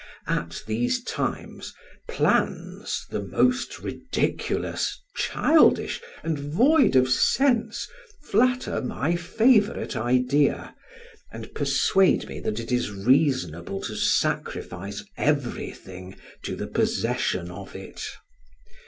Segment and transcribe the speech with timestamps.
[0.25, 1.75] At these times,
[2.07, 7.87] plans the most ridiculous, childish, and void of sense,
[8.23, 10.73] flatter my favorite idea,
[11.31, 16.15] and persuade me that it is reasonable to sacrifice everything
[16.45, 18.01] to the possession of it.